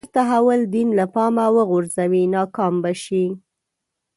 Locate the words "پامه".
1.13-1.45